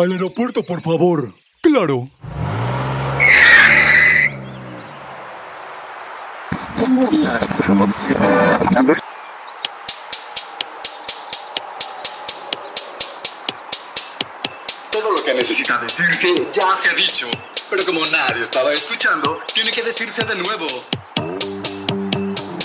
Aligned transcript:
Al 0.00 0.12
aeropuerto, 0.12 0.62
por 0.62 0.80
favor. 0.80 1.34
Claro. 1.60 2.08
Todo 14.92 15.10
lo 15.10 15.24
que 15.24 15.34
necesita 15.34 15.78
decirse 15.78 16.32
ya 16.52 16.76
se 16.76 16.90
ha 16.90 16.94
dicho. 16.94 17.26
Pero 17.68 17.84
como 17.84 18.00
nadie 18.12 18.42
estaba 18.42 18.72
escuchando, 18.72 19.40
tiene 19.52 19.72
que 19.72 19.82
decirse 19.82 20.24
de 20.24 20.36
nuevo. 20.36 20.66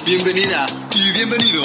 Bienvenida 0.06 0.68
y 0.96 1.12
bienvenido. 1.14 1.64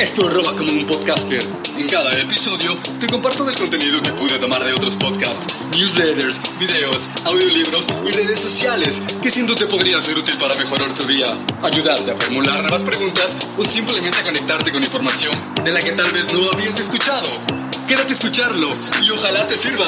Esto 0.00 0.28
es 0.28 0.32
Roba 0.32 0.52
como 0.56 0.70
un 0.70 0.86
podcaster. 0.86 1.42
En 1.76 1.88
cada 1.88 2.12
episodio 2.20 2.76
te 3.00 3.08
comparto 3.08 3.44
del 3.44 3.56
contenido 3.56 4.00
que 4.00 4.10
pude 4.12 4.38
tomar 4.38 4.64
de 4.64 4.72
otros 4.72 4.94
podcasts, 4.94 5.66
newsletters, 5.76 6.40
videos, 6.60 7.08
audiolibros 7.24 7.86
y 8.06 8.12
redes 8.12 8.38
sociales 8.38 9.02
que 9.20 9.28
siento 9.28 9.56
te 9.56 9.66
podrían 9.66 10.00
ser 10.00 10.16
útil 10.16 10.36
para 10.38 10.56
mejorar 10.56 10.94
tu 10.94 11.04
día, 11.04 11.26
ayudarte 11.62 12.12
a 12.12 12.16
formular 12.16 12.60
nuevas 12.60 12.84
preguntas 12.84 13.36
o 13.56 13.64
simplemente 13.64 14.18
a 14.18 14.22
conectarte 14.22 14.70
con 14.70 14.84
información 14.84 15.34
de 15.64 15.72
la 15.72 15.80
que 15.80 15.90
tal 15.90 16.10
vez 16.12 16.32
no 16.32 16.48
habías 16.52 16.78
escuchado. 16.78 17.28
Quédate 17.88 18.12
a 18.12 18.16
escucharlo 18.16 18.68
y 19.02 19.10
ojalá 19.10 19.48
te 19.48 19.56
sirva. 19.56 19.86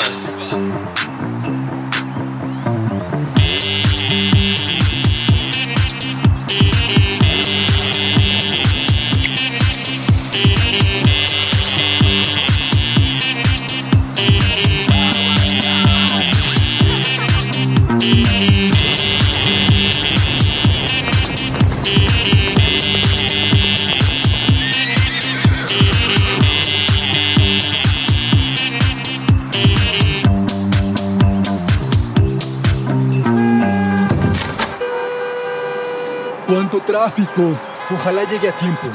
Tráfico! 37.11 37.57
Ojalá 37.91 38.25
llegue 38.25 38.49
a 38.49 38.53
tiempo. 38.53 38.87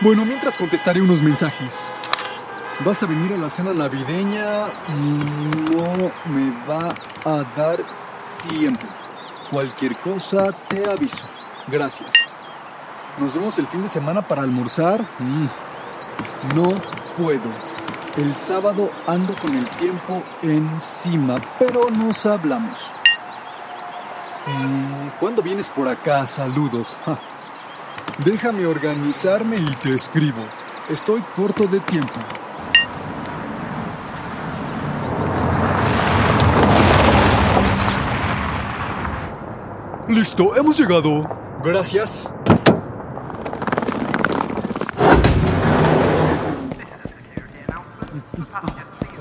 Bueno, 0.00 0.24
mientras 0.24 0.56
contestaré 0.56 1.00
unos 1.00 1.22
mensajes. 1.22 1.88
¿Vas 2.84 3.02
a 3.02 3.06
venir 3.06 3.32
a 3.34 3.36
la 3.38 3.48
cena 3.48 3.72
navideña? 3.72 4.66
No 4.88 6.10
me 6.26 6.50
va 6.68 6.88
a 7.24 7.44
dar 7.56 7.78
tiempo. 8.48 8.86
Cualquier 9.50 9.96
cosa 9.96 10.52
te 10.68 10.88
aviso. 10.90 11.24
Gracias. 11.68 12.12
¿Nos 13.18 13.34
vemos 13.34 13.58
el 13.58 13.66
fin 13.66 13.82
de 13.82 13.88
semana 13.88 14.22
para 14.22 14.42
almorzar? 14.42 15.00
Mm, 15.18 15.46
No 16.56 16.68
puedo. 17.16 17.72
El 18.16 18.36
sábado 18.36 18.90
ando 19.06 19.34
con 19.36 19.54
el 19.54 19.64
tiempo 19.70 20.22
encima, 20.42 21.36
pero 21.58 21.88
nos 21.90 22.26
hablamos. 22.26 22.92
Mm, 24.46 25.08
¿Cuándo 25.20 25.40
vienes 25.42 25.68
por 25.68 25.88
acá? 25.88 26.26
Saludos. 26.26 26.96
Déjame 28.18 28.66
organizarme 28.66 29.56
y 29.56 29.64
te 29.76 29.94
escribo. 29.94 30.44
Estoy 30.88 31.22
corto 31.34 31.64
de 31.64 31.80
tiempo. 31.80 32.20
Listo, 40.08 40.54
hemos 40.56 40.78
llegado. 40.78 41.26
Gracias. 41.64 42.32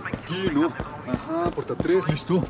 Aquí, 0.05 0.49
¿no? 0.53 0.67
Ajá, 0.67 1.49
porta 1.55 1.75
tres, 1.75 2.07
listo. 2.09 2.43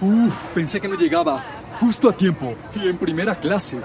Uf, 0.00 0.46
pensé 0.54 0.80
que 0.80 0.88
no 0.88 0.96
llegaba. 0.96 1.44
Justo 1.78 2.08
a 2.08 2.16
tiempo. 2.16 2.54
Y 2.74 2.88
en 2.88 2.96
primera 2.96 3.34
clase. 3.34 3.78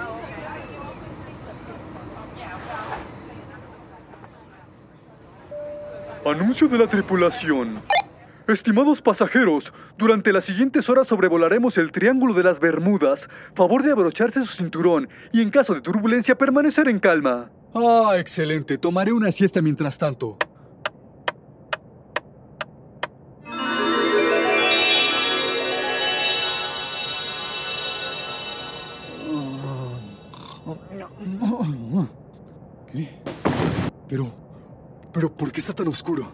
Anuncio 6.26 6.68
de 6.68 6.78
la 6.78 6.90
tripulación. 6.90 7.76
Estimados 8.48 9.02
pasajeros, 9.02 9.64
durante 9.98 10.31
las 10.31 10.46
siguientes 10.46 10.88
horas 10.90 11.08
sobrevolaremos 11.08 11.78
el 11.78 11.92
Triángulo 11.92 12.34
de 12.34 12.44
las 12.44 12.59
Bermudas. 12.59 13.20
Favor 13.56 13.84
de 13.84 13.92
abrocharse 13.92 14.46
su 14.46 14.56
cinturón 14.56 15.09
y 15.34 15.42
en 15.42 15.52
caso 15.52 15.74
de 15.74 15.82
turbulencia 15.82 16.36
permanecer 16.36 16.88
en 16.88 17.00
calma. 17.00 17.50
Ah, 17.74 18.14
excelente. 18.18 18.78
Tomaré 18.78 19.12
una 19.12 19.32
siesta 19.32 19.62
mientras 19.62 19.97
tanto. 19.97 20.38
¿Qué? 32.91 33.21
Pero... 34.07 34.45
Pero, 35.11 35.31
¿por 35.31 35.51
qué 35.51 35.61
está 35.61 35.73
tan 35.73 35.88
oscuro? 35.88 36.33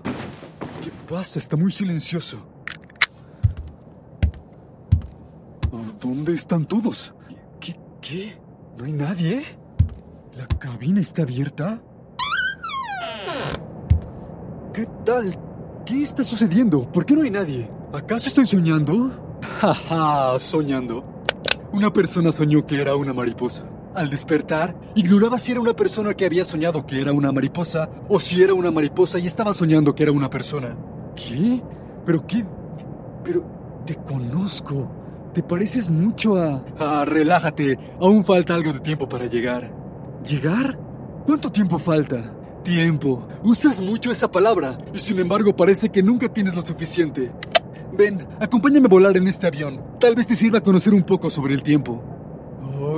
¿Qué 0.84 0.92
pasa? 1.08 1.38
Está 1.38 1.56
muy 1.56 1.72
silencioso. 1.72 2.40
¿Dónde 6.02 6.34
están 6.34 6.66
todos? 6.66 7.14
¿Qué? 7.60 7.80
¿Qué? 8.02 8.38
¿No 8.78 8.86
hay 8.86 8.92
nadie? 8.92 9.44
¿La 10.36 10.48
cabina 10.48 11.00
está 11.00 11.22
abierta? 11.22 11.80
¿Qué 14.74 14.88
tal? 15.06 15.38
¿Qué 15.86 16.02
está 16.02 16.24
sucediendo? 16.24 16.92
¿Por 16.92 17.06
qué 17.06 17.16
no 17.16 17.22
hay 17.22 17.30
nadie? 17.30 17.70
¿Acaso 17.94 18.30
estoy 18.30 18.48
soñando? 18.48 19.12
Jaja, 19.62 20.40
soñando. 20.40 21.04
Una 21.72 21.94
persona 21.94 22.32
soñó 22.32 22.66
que 22.66 22.82
era 22.82 22.96
una 22.96 23.14
mariposa. 23.14 23.66
Al 23.94 24.10
despertar, 24.10 24.74
ignoraba 24.96 25.38
si 25.38 25.52
era 25.52 25.60
una 25.60 25.76
persona 25.76 26.14
que 26.14 26.26
había 26.26 26.46
soñado 26.46 26.86
que 26.86 27.02
era 27.02 27.12
una 27.12 27.34
mariposa 27.34 27.90
o 28.08 28.22
si 28.22 28.42
era 28.42 28.54
una 28.54 28.72
mariposa 28.72 29.20
y 29.20 29.28
estaba 29.28 29.54
soñando 29.54 29.94
que 29.94 30.04
era 30.04 30.14
una 30.14 30.30
persona. 30.30 30.78
¿Qué? 31.16 31.62
¿Pero 32.06 32.26
qué? 32.26 32.46
Pero 33.24 33.44
te 33.86 33.96
conozco. 33.96 34.90
Te 35.34 35.44
pareces 35.44 35.92
mucho 35.92 36.38
a... 36.38 36.64
Ah, 36.80 37.04
relájate. 37.06 37.78
Aún 38.00 38.24
falta 38.24 38.56
algo 38.56 38.72
de 38.72 38.80
tiempo 38.80 39.10
para 39.10 39.26
llegar. 39.26 39.70
¿Llegar? 40.26 40.80
¿Cuánto 41.26 41.52
tiempo 41.52 41.78
falta? 41.78 42.34
Tiempo. 42.64 43.28
Usas 43.44 43.82
mucho 43.82 44.10
esa 44.10 44.32
palabra 44.32 44.78
y 44.94 45.00
sin 45.00 45.20
embargo 45.20 45.54
parece 45.54 45.90
que 45.90 46.02
nunca 46.02 46.30
tienes 46.30 46.56
lo 46.56 46.62
suficiente. 46.62 47.32
Ven, 47.98 48.26
acompáñame 48.40 48.86
a 48.86 48.90
volar 48.90 49.18
en 49.18 49.28
este 49.28 49.48
avión. 49.48 49.82
Tal 50.00 50.16
vez 50.16 50.28
te 50.28 50.36
sirva 50.38 50.62
conocer 50.62 50.94
un 50.94 51.04
poco 51.04 51.30
sobre 51.30 51.54
el 51.54 51.64
tiempo. 51.64 52.21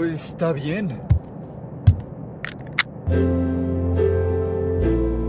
Está 0.06 0.52
bien. 0.52 1.00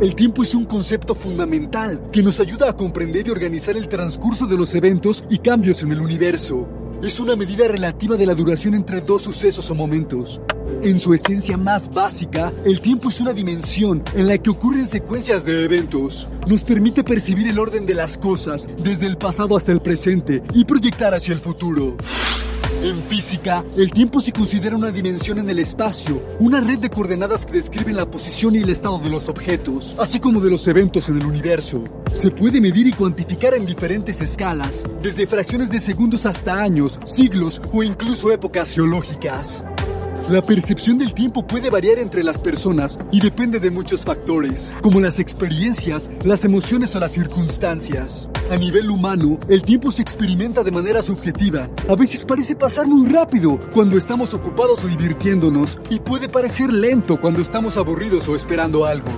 El 0.01 0.15
tiempo 0.15 0.43
es 0.43 0.55
un 0.55 0.65
concepto 0.65 1.15
fundamental 1.15 2.11
que 2.13 2.23
nos 2.23 2.41
ayuda 2.41 2.69
a 2.69 2.77
comprender 2.77 3.27
y 3.27 3.31
organizar 3.31 3.77
el 3.77 3.89
transcurso 3.89 4.47
de 4.47 4.57
los 4.57 4.75
eventos 4.75 5.25
y 5.31 5.39
cambios 5.39 5.83
en 5.83 5.93
el 5.93 6.01
universo. 6.01 6.69
Es 7.03 7.21
una 7.21 7.37
medida 7.37 7.69
relativa 7.69 8.17
de 8.17 8.27
la 8.27 8.35
duración 8.35 8.75
entre 8.75 9.01
dos 9.01 9.23
sucesos 9.23 9.71
o 9.71 9.75
momentos. 9.75 10.41
En 10.83 10.99
su 10.99 11.15
esencia 11.15 11.57
más 11.57 11.89
básica, 11.91 12.53
el 12.65 12.81
tiempo 12.81 13.09
es 13.09 13.21
una 13.21 13.33
dimensión 13.33 14.03
en 14.15 14.27
la 14.27 14.39
que 14.39 14.51
ocurren 14.51 14.87
secuencias 14.87 15.45
de 15.45 15.65
eventos. 15.65 16.29
Nos 16.49 16.65
permite 16.65 17.05
percibir 17.05 17.49
el 17.49 17.59
orden 17.59 17.87
de 17.87 17.95
las 17.95 18.19
cosas 18.19 18.69
desde 18.83 19.07
el 19.07 19.17
pasado 19.17 19.57
hasta 19.57 19.73
el 19.73 19.81
presente 19.81 20.43
y 20.53 20.65
proyectar 20.65 21.15
hacia 21.15 21.33
el 21.33 21.41
futuro. 21.41 21.97
En 22.85 23.03
física, 23.03 23.65
el 23.79 23.91
tiempo 23.91 24.21
se 24.21 24.31
considera 24.31 24.77
una 24.77 24.91
dimensión 24.91 25.39
en 25.39 25.49
el 25.49 25.59
espacio, 25.59 26.23
una 26.39 26.61
red 26.61 26.79
de 26.81 26.91
coordenadas 26.91 27.47
que 27.47 27.55
describen 27.55 27.97
la 27.97 28.11
posición 28.11 28.55
y 28.55 28.59
el 28.59 28.69
estado 28.69 28.99
de 28.99 29.09
los 29.09 29.31
objetos, 29.31 29.99
así 29.99 30.21
como 30.21 30.39
de 30.39 30.51
los 30.51 30.69
eventos 30.69 31.09
en 31.09 31.17
el 31.17 31.25
universo. 31.25 31.83
Se 32.13 32.31
puede 32.31 32.61
medir 32.61 32.87
y 32.87 32.93
cuantificar 32.93 33.55
en 33.55 33.65
diferentes 33.65 34.21
escalas, 34.21 34.83
desde 35.03 35.27
fracciones 35.27 35.71
de 35.71 35.81
segundos 35.81 36.27
hasta 36.27 36.61
años, 36.61 36.99
siglos 37.07 37.63
o 37.73 37.83
incluso 37.83 38.31
épocas 38.31 38.75
geológicas. 38.75 39.65
La 40.31 40.41
percepción 40.41 40.97
del 40.97 41.13
tiempo 41.13 41.47
puede 41.47 41.69
variar 41.69 41.99
entre 41.99 42.25
las 42.25 42.39
personas 42.39 42.99
y 43.13 43.21
depende 43.21 43.61
de 43.61 43.71
muchos 43.71 44.07
factores, 44.07 44.75
como 44.81 44.99
las 44.99 45.19
experiencias, 45.19 46.11
las 46.25 46.47
emociones 46.47 46.97
o 46.97 47.01
las 47.01 47.13
circunstancias. 47.13 48.27
A 48.51 48.57
nivel 48.57 48.89
humano, 48.89 49.39
el 49.51 49.61
tiempo 49.61 49.91
se 49.91 50.01
experimenta 50.01 50.63
de 50.63 50.71
manera 50.71 51.03
subjetiva. 51.03 51.69
A 51.91 51.95
veces 51.95 52.25
parece 52.25 52.57
pasar 52.57 52.87
muy 52.87 53.07
rápido 53.07 53.61
cuando 53.75 53.99
estamos 53.99 54.33
ocupados 54.33 54.83
o 54.85 54.89
divirtiéndonos 54.89 55.79
y 55.91 56.01
puede 56.01 56.31
parecer 56.31 56.73
lento 56.73 57.21
cuando 57.21 57.43
estamos 57.43 57.77
aburridos 57.77 58.27
o 58.27 58.35
esperando 58.35 58.87
algo. 58.87 59.11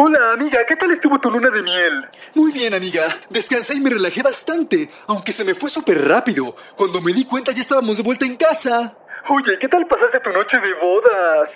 Hola, 0.00 0.34
amiga, 0.34 0.64
¿qué 0.64 0.76
tal 0.76 0.92
estuvo 0.92 1.18
tu 1.18 1.28
luna 1.28 1.50
de 1.50 1.60
miel? 1.60 2.06
Muy 2.36 2.52
bien, 2.52 2.72
amiga. 2.72 3.08
Descansé 3.30 3.74
y 3.74 3.80
me 3.80 3.90
relajé 3.90 4.22
bastante, 4.22 4.88
aunque 5.08 5.32
se 5.32 5.44
me 5.44 5.56
fue 5.56 5.68
súper 5.68 6.06
rápido. 6.06 6.54
Cuando 6.76 7.00
me 7.00 7.12
di 7.12 7.24
cuenta 7.24 7.50
ya 7.50 7.62
estábamos 7.62 7.96
de 7.96 8.04
vuelta 8.04 8.24
en 8.24 8.36
casa. 8.36 8.96
Oye, 9.28 9.58
¿qué 9.60 9.66
tal 9.66 9.84
pasaste 9.88 10.20
tu 10.20 10.30
noche 10.30 10.56
de 10.60 10.72
bodas? 10.74 11.50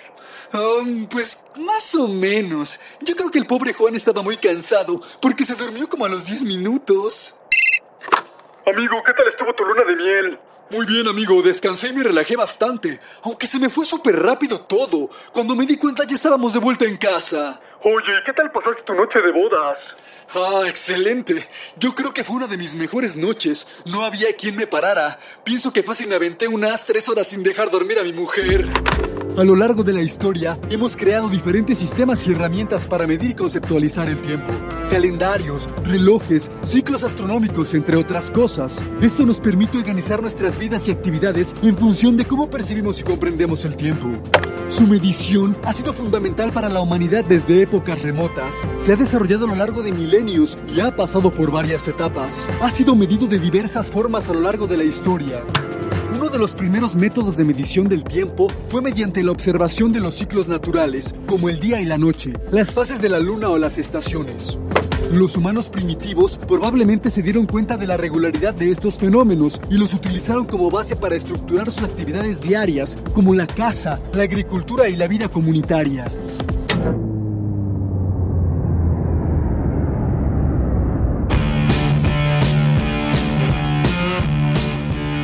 Um, 0.53 1.05
pues 1.05 1.45
más 1.55 1.95
o 1.95 2.09
menos. 2.09 2.81
Yo 2.99 3.15
creo 3.15 3.31
que 3.31 3.39
el 3.39 3.45
pobre 3.45 3.71
Juan 3.71 3.95
estaba 3.95 4.21
muy 4.21 4.35
cansado 4.35 4.99
porque 5.21 5.45
se 5.45 5.55
durmió 5.55 5.87
como 5.87 6.03
a 6.03 6.09
los 6.09 6.25
10 6.25 6.43
minutos. 6.43 7.39
Amigo, 8.67 9.01
¿qué 9.05 9.13
tal 9.13 9.29
estuvo 9.29 9.53
tu 9.55 9.63
luna 9.63 9.83
de 9.85 9.95
miel? 9.95 10.39
Muy 10.69 10.85
bien, 10.85 11.07
amigo. 11.07 11.41
Descansé 11.41 11.87
y 11.87 11.93
me 11.93 12.03
relajé 12.03 12.35
bastante, 12.35 12.99
aunque 13.23 13.47
se 13.47 13.57
me 13.57 13.69
fue 13.69 13.85
súper 13.85 14.21
rápido 14.21 14.59
todo. 14.59 15.09
Cuando 15.31 15.55
me 15.55 15.65
di 15.65 15.77
cuenta 15.77 16.03
ya 16.03 16.15
estábamos 16.15 16.51
de 16.51 16.59
vuelta 16.59 16.83
en 16.83 16.97
casa. 16.97 17.61
Oye, 17.85 18.13
¿qué 18.25 18.31
tal 18.31 18.49
pasaste 18.49 18.81
tu 18.85 18.93
noche 18.93 19.21
de 19.21 19.31
bodas? 19.31 19.77
Ah, 20.33 20.63
excelente. 20.67 21.45
Yo 21.75 21.93
creo 21.93 22.13
que 22.13 22.23
fue 22.23 22.37
una 22.37 22.47
de 22.47 22.55
mis 22.55 22.75
mejores 22.75 23.17
noches. 23.17 23.83
No 23.85 24.03
había 24.03 24.33
quien 24.37 24.55
me 24.55 24.67
parara. 24.67 25.19
Pienso 25.43 25.73
que 25.73 25.83
fácil 25.83 26.07
me 26.07 26.15
aventé 26.15 26.47
unas 26.47 26.85
tres 26.85 27.09
horas 27.09 27.27
sin 27.27 27.43
dejar 27.43 27.69
dormir 27.69 27.99
a 27.99 28.03
mi 28.03 28.13
mujer. 28.13 28.65
A 29.35 29.43
lo 29.43 29.55
largo 29.55 29.83
de 29.83 29.93
la 29.93 30.03
historia, 30.03 30.59
hemos 30.69 30.95
creado 30.95 31.27
diferentes 31.27 31.79
sistemas 31.79 32.27
y 32.27 32.31
herramientas 32.33 32.85
para 32.85 33.07
medir 33.07 33.31
y 33.31 33.33
conceptualizar 33.33 34.07
el 34.07 34.21
tiempo. 34.21 34.51
Calendarios, 34.91 35.67
relojes, 35.83 36.51
ciclos 36.61 37.03
astronómicos, 37.03 37.73
entre 37.73 37.97
otras 37.97 38.29
cosas. 38.29 38.83
Esto 39.01 39.25
nos 39.25 39.39
permite 39.39 39.79
organizar 39.79 40.21
nuestras 40.21 40.59
vidas 40.59 40.87
y 40.87 40.91
actividades 40.91 41.55
en 41.63 41.75
función 41.75 42.15
de 42.15 42.25
cómo 42.25 42.47
percibimos 42.47 43.01
y 43.01 43.05
comprendemos 43.05 43.65
el 43.65 43.75
tiempo. 43.75 44.07
Su 44.67 44.85
medición 44.85 45.57
ha 45.63 45.73
sido 45.73 45.93
fundamental 45.93 46.53
para 46.53 46.69
la 46.69 46.81
humanidad 46.81 47.25
desde 47.25 47.63
épocas 47.63 48.03
remotas. 48.03 48.53
Se 48.77 48.93
ha 48.93 48.95
desarrollado 48.95 49.45
a 49.45 49.49
lo 49.49 49.55
largo 49.55 49.81
de 49.81 49.91
milenios 49.91 50.59
y 50.75 50.79
ha 50.79 50.95
pasado 50.95 51.31
por 51.31 51.51
varias 51.51 51.87
etapas. 51.87 52.47
Ha 52.61 52.69
sido 52.69 52.95
medido 52.95 53.25
de 53.25 53.39
diversas 53.39 53.89
formas 53.89 54.29
a 54.29 54.33
lo 54.33 54.41
largo 54.41 54.67
de 54.67 54.77
la 54.77 54.83
historia. 54.83 55.43
Uno 56.23 56.31
de 56.31 56.39
los 56.39 56.53
primeros 56.53 56.95
métodos 56.95 57.35
de 57.35 57.43
medición 57.43 57.89
del 57.89 58.05
tiempo 58.05 58.47
fue 58.69 58.81
mediante 58.81 59.21
la 59.23 59.31
observación 59.31 59.91
de 59.91 59.99
los 59.99 60.13
ciclos 60.13 60.47
naturales, 60.47 61.13
como 61.27 61.49
el 61.49 61.59
día 61.59 61.81
y 61.81 61.85
la 61.85 61.97
noche, 61.97 62.31
las 62.49 62.73
fases 62.73 63.01
de 63.01 63.09
la 63.09 63.19
luna 63.19 63.49
o 63.49 63.57
las 63.57 63.77
estaciones. 63.77 64.57
Los 65.11 65.35
humanos 65.35 65.67
primitivos 65.67 66.39
probablemente 66.47 67.11
se 67.11 67.23
dieron 67.23 67.45
cuenta 67.45 67.75
de 67.75 67.87
la 67.87 67.97
regularidad 67.97 68.53
de 68.53 68.71
estos 68.71 68.99
fenómenos 68.99 69.59
y 69.69 69.73
los 69.73 69.93
utilizaron 69.93 70.45
como 70.45 70.71
base 70.71 70.95
para 70.95 71.17
estructurar 71.17 71.69
sus 71.69 71.83
actividades 71.83 72.39
diarias, 72.39 72.97
como 73.13 73.33
la 73.33 73.45
caza, 73.45 73.99
la 74.13 74.23
agricultura 74.23 74.87
y 74.87 74.95
la 74.95 75.09
vida 75.09 75.27
comunitaria. 75.27 76.05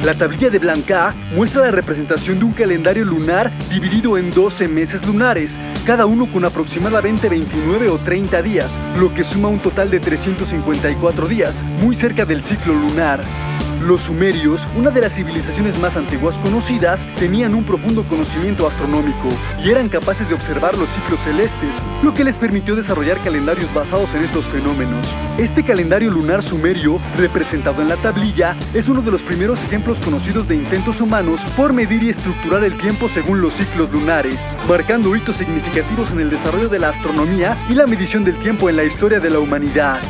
La 0.04 0.13
tablilla 0.13 0.50
de 0.50 0.60
Blanca 0.60 1.13
muestra 1.36 1.63
la 1.63 1.72
representación 1.72 2.40
de 2.40 2.46
un 2.46 2.54
calendario 2.54 3.04
lunar 3.04 3.51
dividido 3.69 4.18
en 4.18 4.30
12 4.30 4.69
meses 4.69 5.06
lunares, 5.06 5.51
cada 5.86 6.06
uno 6.06 6.31
con 6.31 6.46
aproximadamente 6.46 7.28
29 7.28 7.90
o 7.90 7.98
30 7.98 8.42
días, 8.42 8.69
lo 8.98 9.13
que 9.13 9.25
suma 9.25 9.50
un 9.50 9.60
total 9.60 9.92
de 9.92 10.00
354 10.00 11.28
días, 11.28 11.54
muy 11.81 11.98
cerca 11.98 12.24
del 12.24 12.42
ciclo 12.44 12.74
lunar. 12.74 13.49
Los 13.81 14.01
sumerios, 14.01 14.59
una 14.75 14.89
de 14.89 14.99
las 14.99 15.13
civilizaciones 15.13 15.79
más 15.79 15.95
antiguas 15.95 16.35
conocidas, 16.43 16.99
tenían 17.15 17.55
un 17.55 17.63
profundo 17.63 18.03
conocimiento 18.03 18.67
astronómico 18.67 19.29
y 19.63 19.69
eran 19.69 19.87
capaces 19.87 20.27
de 20.27 20.35
observar 20.35 20.75
los 20.75 20.89
ciclos 20.89 21.19
celestes, 21.23 21.69
lo 22.03 22.13
que 22.13 22.25
les 22.25 22.35
permitió 22.35 22.75
desarrollar 22.75 23.17
calendarios 23.23 23.73
basados 23.73 24.09
en 24.13 24.25
estos 24.25 24.43
fenómenos. 24.47 25.07
Este 25.37 25.63
calendario 25.63 26.11
lunar 26.11 26.45
sumerio, 26.45 26.97
representado 27.15 27.81
en 27.81 27.87
la 27.87 27.95
tablilla, 27.95 28.57
es 28.73 28.87
uno 28.89 29.01
de 29.01 29.11
los 29.11 29.21
primeros 29.21 29.57
ejemplos 29.63 29.97
conocidos 30.03 30.45
de 30.49 30.55
intentos 30.55 30.99
humanos 30.99 31.39
por 31.55 31.71
medir 31.71 32.03
y 32.03 32.09
estructurar 32.09 32.65
el 32.65 32.77
tiempo 32.79 33.07
según 33.13 33.41
los 33.41 33.53
ciclos 33.53 33.89
lunares, 33.91 34.37
marcando 34.67 35.15
hitos 35.15 35.37
significativos 35.37 36.11
en 36.11 36.19
el 36.19 36.29
desarrollo 36.31 36.67
de 36.67 36.79
la 36.79 36.89
astronomía 36.89 37.57
y 37.69 37.75
la 37.75 37.87
medición 37.87 38.25
del 38.25 38.35
tiempo 38.39 38.69
en 38.69 38.75
la 38.75 38.83
historia 38.83 39.21
de 39.21 39.29
la 39.29 39.39
humanidad. 39.39 40.01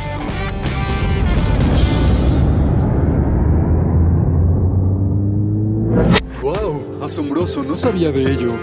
Asombroso, 7.10 7.64
no 7.64 7.76
sabía 7.76 8.12
de 8.12 8.22
ello. 8.22 8.56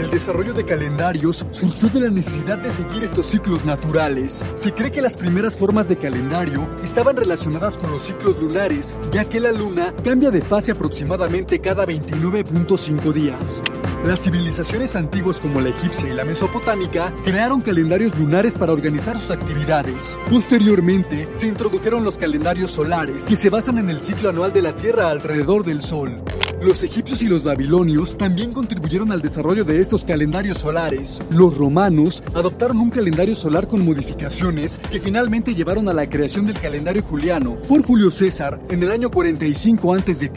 El 0.00 0.10
desarrollo 0.10 0.54
de 0.54 0.64
calendarios 0.64 1.44
surgió 1.50 1.90
de 1.90 2.00
la 2.00 2.08
necesidad 2.08 2.56
de 2.56 2.70
seguir 2.70 3.04
estos 3.04 3.26
ciclos 3.26 3.62
naturales. 3.62 4.42
Se 4.54 4.72
cree 4.72 4.90
que 4.90 5.02
las 5.02 5.18
primeras 5.18 5.54
formas 5.54 5.86
de 5.86 5.98
calendario 5.98 6.66
estaban 6.82 7.14
relacionadas 7.14 7.76
con 7.76 7.90
los 7.90 8.00
ciclos 8.00 8.40
lunares, 8.40 8.94
ya 9.10 9.26
que 9.26 9.38
la 9.38 9.52
luna 9.52 9.92
cambia 10.02 10.30
de 10.30 10.40
fase 10.40 10.72
aproximadamente 10.72 11.60
cada 11.60 11.84
29.5 11.84 13.12
días. 13.12 13.60
Las 14.02 14.20
civilizaciones 14.20 14.96
antiguas 14.96 15.38
como 15.38 15.60
la 15.60 15.68
egipcia 15.68 16.08
y 16.08 16.14
la 16.14 16.24
mesopotámica 16.24 17.12
crearon 17.22 17.60
calendarios 17.60 18.16
lunares 18.18 18.54
para 18.54 18.72
organizar 18.72 19.18
sus 19.18 19.30
actividades. 19.30 20.16
Posteriormente, 20.30 21.28
se 21.34 21.48
introdujeron 21.48 22.02
los 22.02 22.16
calendarios 22.16 22.70
solares, 22.70 23.26
que 23.26 23.36
se 23.36 23.50
basan 23.50 23.76
en 23.76 23.90
el 23.90 24.02
ciclo 24.02 24.30
anual 24.30 24.54
de 24.54 24.62
la 24.62 24.74
Tierra 24.74 25.10
alrededor 25.10 25.66
del 25.66 25.82
Sol. 25.82 26.22
Los 26.60 26.82
egipcios 26.82 27.22
y 27.22 27.28
los 27.28 27.44
babilonios 27.44 28.18
también 28.18 28.52
contribuyeron 28.52 29.12
al 29.12 29.22
desarrollo 29.22 29.64
de 29.64 29.80
estos 29.80 30.04
calendarios 30.04 30.58
solares. 30.58 31.22
Los 31.30 31.56
romanos 31.56 32.22
adoptaron 32.34 32.78
un 32.78 32.90
calendario 32.90 33.36
solar 33.36 33.68
con 33.68 33.84
modificaciones 33.84 34.78
que 34.90 34.98
finalmente 34.98 35.54
llevaron 35.54 35.88
a 35.88 35.94
la 35.94 36.08
creación 36.08 36.46
del 36.46 36.58
calendario 36.58 37.02
juliano 37.02 37.56
por 37.68 37.84
Julio 37.84 38.10
César 38.10 38.60
en 38.70 38.82
el 38.82 38.90
año 38.90 39.08
45 39.08 39.94
a.C. 39.94 40.32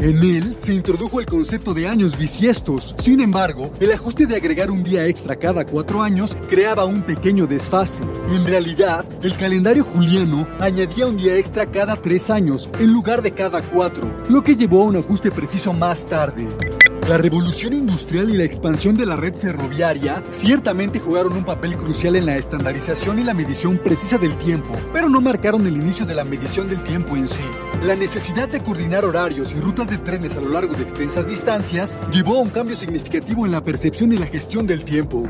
En 0.00 0.22
él 0.22 0.56
se 0.58 0.74
introdujo 0.74 1.20
el 1.20 1.26
concepto 1.26 1.74
de 1.74 1.86
años 1.86 2.18
bisiestos. 2.18 2.94
Sin 2.98 3.20
embargo, 3.20 3.70
el 3.80 3.92
ajuste 3.92 4.26
de 4.26 4.36
agregar 4.36 4.70
un 4.70 4.82
día 4.82 5.06
extra 5.06 5.36
cada 5.36 5.64
cuatro 5.64 6.02
años 6.02 6.36
creaba 6.48 6.86
un 6.86 7.02
pequeño 7.02 7.46
desfase. 7.46 8.02
En 8.30 8.46
realidad, 8.46 9.04
el 9.22 9.36
calendario 9.36 9.84
juliano 9.84 10.48
añadía 10.58 11.06
un 11.06 11.18
día 11.18 11.36
extra 11.36 11.66
cada 11.70 11.96
tres 11.96 12.30
años 12.30 12.70
en 12.78 12.92
lugar 12.92 13.20
de 13.20 13.32
cada 13.32 13.62
cuatro, 13.62 14.10
lo 14.28 14.42
que 14.42 14.56
llevó 14.56 14.82
a 14.82 14.86
un 14.86 14.96
ajuste 15.20 15.30
preciso 15.30 15.72
más 15.74 16.06
tarde. 16.06 16.79
La 17.10 17.16
revolución 17.16 17.72
industrial 17.72 18.30
y 18.30 18.36
la 18.36 18.44
expansión 18.44 18.94
de 18.94 19.04
la 19.04 19.16
red 19.16 19.34
ferroviaria 19.34 20.22
ciertamente 20.30 21.00
jugaron 21.00 21.32
un 21.32 21.44
papel 21.44 21.76
crucial 21.76 22.14
en 22.14 22.24
la 22.24 22.36
estandarización 22.36 23.18
y 23.18 23.24
la 23.24 23.34
medición 23.34 23.78
precisa 23.78 24.16
del 24.16 24.38
tiempo, 24.38 24.78
pero 24.92 25.08
no 25.08 25.20
marcaron 25.20 25.66
el 25.66 25.74
inicio 25.74 26.06
de 26.06 26.14
la 26.14 26.24
medición 26.24 26.68
del 26.68 26.84
tiempo 26.84 27.16
en 27.16 27.26
sí. 27.26 27.42
La 27.82 27.96
necesidad 27.96 28.48
de 28.48 28.62
coordinar 28.62 29.04
horarios 29.04 29.52
y 29.54 29.60
rutas 29.60 29.90
de 29.90 29.98
trenes 29.98 30.36
a 30.36 30.40
lo 30.40 30.50
largo 30.50 30.74
de 30.74 30.84
extensas 30.84 31.26
distancias 31.26 31.98
llevó 32.12 32.36
a 32.36 32.42
un 32.42 32.50
cambio 32.50 32.76
significativo 32.76 33.44
en 33.44 33.50
la 33.50 33.64
percepción 33.64 34.12
y 34.12 34.16
la 34.16 34.26
gestión 34.26 34.68
del 34.68 34.84
tiempo. 34.84 35.28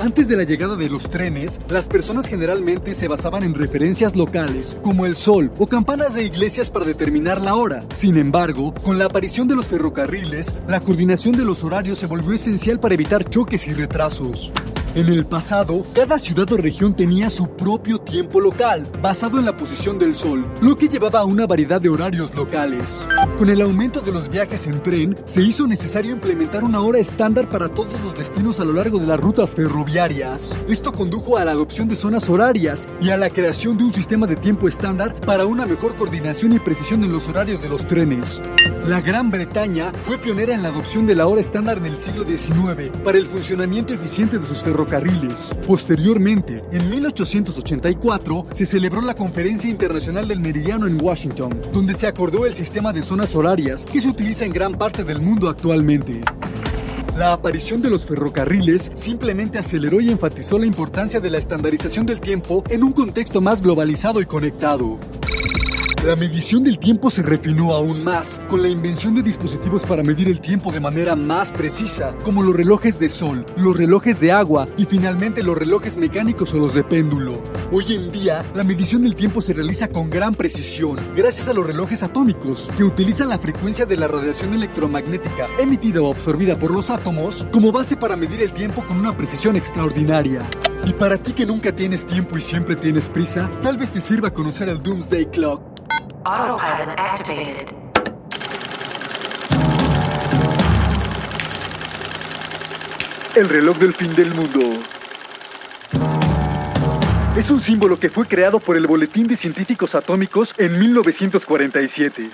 Antes 0.00 0.26
de 0.26 0.36
la 0.36 0.42
llegada 0.42 0.74
de 0.74 0.88
los 0.88 1.08
trenes, 1.08 1.60
las 1.68 1.86
personas 1.86 2.26
generalmente 2.26 2.92
se 2.94 3.06
basaban 3.06 3.44
en 3.44 3.54
referencias 3.54 4.16
locales, 4.16 4.76
como 4.82 5.06
el 5.06 5.14
sol 5.14 5.52
o 5.60 5.68
campanas 5.68 6.14
de 6.14 6.24
iglesias 6.24 6.70
para 6.70 6.86
determinar 6.86 7.40
la 7.40 7.54
hora. 7.54 7.84
Sin 7.92 8.16
embargo, 8.16 8.74
con 8.82 8.98
la 8.98 9.04
aparición 9.04 9.46
de 9.46 9.54
los 9.54 9.68
ferrocarriles, 9.68 10.58
la 10.68 10.80
coordinación 10.88 11.36
de 11.36 11.44
los 11.44 11.64
horarios 11.64 11.98
se 11.98 12.06
volvió 12.06 12.32
esencial 12.32 12.80
para 12.80 12.94
evitar 12.94 13.22
choques 13.22 13.68
y 13.68 13.74
retrasos. 13.74 14.50
En 14.98 15.08
el 15.10 15.26
pasado, 15.26 15.82
cada 15.94 16.18
ciudad 16.18 16.50
o 16.50 16.56
región 16.56 16.92
tenía 16.92 17.30
su 17.30 17.48
propio 17.48 18.00
tiempo 18.00 18.40
local, 18.40 18.90
basado 19.00 19.38
en 19.38 19.44
la 19.44 19.56
posición 19.56 19.96
del 19.96 20.16
sol, 20.16 20.44
lo 20.60 20.76
que 20.76 20.88
llevaba 20.88 21.20
a 21.20 21.24
una 21.24 21.46
variedad 21.46 21.80
de 21.80 21.88
horarios 21.88 22.34
locales. 22.34 23.06
Con 23.38 23.48
el 23.48 23.62
aumento 23.62 24.00
de 24.00 24.10
los 24.10 24.28
viajes 24.28 24.66
en 24.66 24.82
tren, 24.82 25.16
se 25.24 25.40
hizo 25.40 25.68
necesario 25.68 26.10
implementar 26.10 26.64
una 26.64 26.80
hora 26.80 26.98
estándar 26.98 27.48
para 27.48 27.68
todos 27.68 27.92
los 28.02 28.12
destinos 28.12 28.58
a 28.58 28.64
lo 28.64 28.72
largo 28.72 28.98
de 28.98 29.06
las 29.06 29.20
rutas 29.20 29.54
ferroviarias. 29.54 30.56
Esto 30.68 30.90
condujo 30.90 31.38
a 31.38 31.44
la 31.44 31.52
adopción 31.52 31.86
de 31.86 31.94
zonas 31.94 32.28
horarias 32.28 32.88
y 33.00 33.10
a 33.10 33.16
la 33.16 33.30
creación 33.30 33.78
de 33.78 33.84
un 33.84 33.92
sistema 33.92 34.26
de 34.26 34.34
tiempo 34.34 34.66
estándar 34.66 35.14
para 35.20 35.46
una 35.46 35.64
mejor 35.64 35.94
coordinación 35.94 36.54
y 36.54 36.58
precisión 36.58 37.04
en 37.04 37.12
los 37.12 37.28
horarios 37.28 37.62
de 37.62 37.68
los 37.68 37.86
trenes. 37.86 38.42
La 38.84 39.00
Gran 39.00 39.30
Bretaña 39.30 39.92
fue 40.00 40.18
pionera 40.18 40.54
en 40.54 40.62
la 40.62 40.70
adopción 40.70 41.06
de 41.06 41.14
la 41.14 41.28
hora 41.28 41.40
estándar 41.40 41.78
en 41.78 41.86
el 41.86 41.98
siglo 41.98 42.24
XIX 42.24 42.90
para 43.04 43.18
el 43.18 43.26
funcionamiento 43.26 43.92
eficiente 43.92 44.38
de 44.38 44.46
sus 44.46 44.64
ferrocarriles 44.64 44.87
Posteriormente, 45.66 46.64
en 46.72 46.88
1884, 46.90 48.46
se 48.52 48.66
celebró 48.66 49.02
la 49.02 49.14
Conferencia 49.14 49.68
Internacional 49.68 50.26
del 50.26 50.40
Meridiano 50.40 50.86
en 50.86 51.02
Washington, 51.02 51.60
donde 51.72 51.94
se 51.94 52.06
acordó 52.06 52.46
el 52.46 52.54
sistema 52.54 52.92
de 52.92 53.02
zonas 53.02 53.34
horarias 53.34 53.84
que 53.84 54.00
se 54.00 54.08
utiliza 54.08 54.44
en 54.44 54.52
gran 54.52 54.72
parte 54.72 55.04
del 55.04 55.20
mundo 55.20 55.48
actualmente. 55.48 56.20
La 57.18 57.32
aparición 57.32 57.82
de 57.82 57.90
los 57.90 58.06
ferrocarriles 58.06 58.92
simplemente 58.94 59.58
aceleró 59.58 60.00
y 60.00 60.08
enfatizó 60.08 60.56
la 60.56 60.66
importancia 60.66 61.18
de 61.18 61.30
la 61.30 61.38
estandarización 61.38 62.06
del 62.06 62.20
tiempo 62.20 62.62
en 62.70 62.84
un 62.84 62.92
contexto 62.92 63.40
más 63.40 63.60
globalizado 63.60 64.20
y 64.20 64.24
conectado. 64.24 64.98
La 66.08 66.16
medición 66.16 66.62
del 66.62 66.78
tiempo 66.78 67.10
se 67.10 67.20
refinó 67.20 67.74
aún 67.74 68.02
más 68.02 68.40
con 68.48 68.62
la 68.62 68.70
invención 68.70 69.14
de 69.14 69.22
dispositivos 69.22 69.84
para 69.84 70.02
medir 70.02 70.26
el 70.28 70.40
tiempo 70.40 70.72
de 70.72 70.80
manera 70.80 71.14
más 71.14 71.52
precisa, 71.52 72.14
como 72.24 72.42
los 72.42 72.56
relojes 72.56 72.98
de 72.98 73.10
sol, 73.10 73.44
los 73.58 73.76
relojes 73.76 74.18
de 74.18 74.32
agua 74.32 74.66
y 74.78 74.86
finalmente 74.86 75.42
los 75.42 75.58
relojes 75.58 75.98
mecánicos 75.98 76.54
o 76.54 76.60
los 76.60 76.72
de 76.72 76.82
péndulo. 76.82 77.42
Hoy 77.70 77.92
en 77.92 78.10
día, 78.10 78.50
la 78.54 78.64
medición 78.64 79.02
del 79.02 79.16
tiempo 79.16 79.42
se 79.42 79.52
realiza 79.52 79.88
con 79.88 80.08
gran 80.08 80.32
precisión 80.34 80.98
gracias 81.14 81.46
a 81.48 81.52
los 81.52 81.66
relojes 81.66 82.02
atómicos, 82.02 82.70
que 82.74 82.84
utilizan 82.84 83.28
la 83.28 83.38
frecuencia 83.38 83.84
de 83.84 83.98
la 83.98 84.08
radiación 84.08 84.54
electromagnética 84.54 85.44
emitida 85.58 86.00
o 86.00 86.10
absorbida 86.10 86.58
por 86.58 86.70
los 86.70 86.88
átomos 86.88 87.46
como 87.52 87.70
base 87.70 87.98
para 87.98 88.16
medir 88.16 88.40
el 88.40 88.54
tiempo 88.54 88.82
con 88.86 88.98
una 88.98 89.14
precisión 89.14 89.56
extraordinaria. 89.56 90.48
Y 90.86 90.94
para 90.94 91.18
ti 91.18 91.34
que 91.34 91.44
nunca 91.44 91.76
tienes 91.76 92.06
tiempo 92.06 92.38
y 92.38 92.40
siempre 92.40 92.76
tienes 92.76 93.10
prisa, 93.10 93.50
tal 93.62 93.76
vez 93.76 93.90
te 93.90 94.00
sirva 94.00 94.30
conocer 94.30 94.70
el 94.70 94.82
Doomsday 94.82 95.26
Clock. 95.26 95.67
Activated. 96.30 97.74
El 103.34 103.48
reloj 103.48 103.78
del 103.78 103.94
fin 103.94 104.12
del 104.12 104.34
mundo. 104.34 104.60
Es 107.34 107.48
un 107.48 107.62
símbolo 107.62 107.98
que 107.98 108.10
fue 108.10 108.26
creado 108.26 108.60
por 108.60 108.76
el 108.76 108.86
Boletín 108.86 109.26
de 109.26 109.36
Científicos 109.36 109.94
Atómicos 109.94 110.50
en 110.58 110.78
1947. 110.78 112.28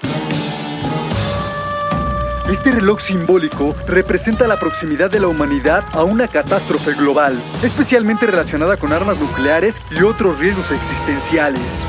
Este 2.50 2.70
reloj 2.72 3.00
simbólico 3.00 3.76
representa 3.86 4.48
la 4.48 4.56
proximidad 4.56 5.08
de 5.08 5.20
la 5.20 5.28
humanidad 5.28 5.84
a 5.92 6.02
una 6.02 6.26
catástrofe 6.26 6.94
global, 6.94 7.40
especialmente 7.62 8.26
relacionada 8.26 8.76
con 8.76 8.92
armas 8.92 9.20
nucleares 9.20 9.76
y 9.92 10.02
otros 10.02 10.36
riesgos 10.40 10.66
existenciales. 10.72 11.84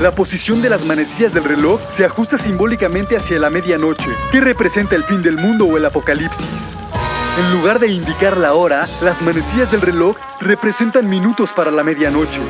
La 0.00 0.10
posición 0.10 0.60
de 0.60 0.68
las 0.68 0.84
manecillas 0.84 1.32
del 1.32 1.44
reloj 1.44 1.80
se 1.96 2.04
ajusta 2.04 2.38
simbólicamente 2.38 3.16
hacia 3.16 3.38
la 3.38 3.48
medianoche, 3.48 4.10
que 4.30 4.42
representa 4.42 4.94
el 4.94 5.04
fin 5.04 5.22
del 5.22 5.38
mundo 5.38 5.64
o 5.64 5.78
el 5.78 5.86
apocalipsis. 5.86 6.46
En 7.38 7.58
lugar 7.58 7.78
de 7.78 7.88
indicar 7.88 8.36
la 8.36 8.52
hora, 8.52 8.86
las 9.00 9.20
manecillas 9.22 9.70
del 9.70 9.80
reloj 9.80 10.14
representan 10.40 11.08
minutos 11.08 11.48
para 11.56 11.70
la 11.70 11.82
medianoche. 11.82 12.40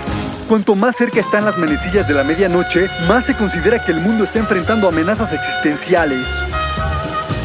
Cuanto 0.49 0.75
más 0.75 0.97
cerca 0.97 1.21
están 1.21 1.45
las 1.45 1.57
manecillas 1.57 2.09
de 2.09 2.15
la 2.15 2.25
medianoche, 2.25 2.89
más 3.07 3.25
se 3.27 3.35
considera 3.35 3.79
que 3.85 3.93
el 3.93 4.01
mundo 4.01 4.25
está 4.25 4.41
enfrentando 4.41 4.89
amenazas 4.89 5.33
existenciales. 5.33 6.46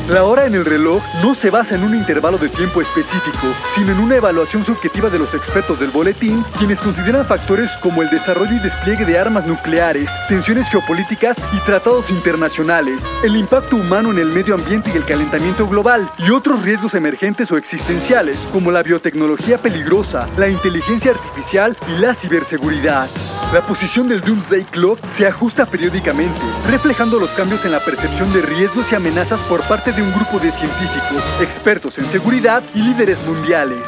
La 0.10 0.25
hora 0.25 0.46
en 0.46 0.55
el 0.55 0.65
reloj 0.65 1.01
no 1.24 1.36
se 1.36 1.50
basa 1.50 1.75
en 1.75 1.84
un 1.84 1.96
intervalo 1.96 2.38
de 2.38 2.50
tiempo 2.50 2.81
específico, 2.81 3.48
sino 3.75 3.91
en 3.91 4.00
una 4.00 4.15
evaluación 4.15 4.65
subjetiva 4.65 5.10
de 5.10 5.20
los 5.20 5.34
expertos 5.34 5.79
del 5.79 5.91
boletín, 5.91 6.43
quienes 6.58 6.79
consideran 6.79 7.25
factores 7.25 7.70
como 7.81 8.01
el 8.01 8.10
desarrollo 8.10 8.53
y 8.53 8.60
despliegue 8.60 9.05
de 9.05 9.17
armas 9.17 9.48
nucleares, 9.48 10.10
tensiones 10.27 10.67
geopolíticas 10.70 11.38
y 11.53 11.60
tratados 11.65 12.10
internacionales, 12.10 13.00
el 13.24 13.38
impacto 13.38 13.77
humano 13.77 14.12
en 14.12 14.20
el 14.20 14.29
medio 14.29 14.55
ambiente 14.55 14.91
y 14.93 14.98
el 14.98 15.05
calentamiento 15.05 15.67
global, 15.67 16.10
y 16.17 16.31
otros 16.31 16.62
riesgos 16.62 16.93
emergentes 16.93 17.51
o 17.51 17.58
existenciales, 17.58 18.38
como 18.51 18.72
la 18.72 18.84
biotecnología 18.84 19.58
peligrosa, 19.58 20.27
la 20.38 20.50
inteligencia 20.50 21.12
artificial 21.12 21.77
y 21.88 22.00
la 22.00 22.13
ciberseguridad. 22.15 23.10
La 23.53 23.60
posición 23.60 24.08
del 24.08 24.22
Doomsday 24.22 24.63
Clock 24.63 24.98
se 25.17 25.27
ajusta 25.27 25.65
periódicamente, 25.65 26.39
reflejando 26.70 27.20
los 27.20 27.29
cambios 27.31 27.65
en 27.65 27.74
la 27.74 27.81
percepción 27.81 28.31
de 28.31 28.41
riesgos 28.41 28.89
y 28.89 28.96
amenazas 28.96 29.41
por 29.41 29.62
parte 29.63 29.91
de 29.91 30.01
un 30.01 30.10
grupo 30.13 30.39
de 30.39 30.53
científicos, 30.53 31.22
expertos 31.41 31.98
en 31.98 32.10
seguridad 32.13 32.63
y 32.74 32.81
líderes 32.81 33.17
mundiales. 33.27 33.81